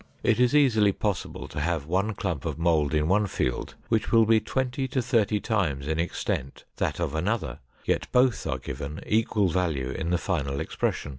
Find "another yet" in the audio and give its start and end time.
7.13-8.11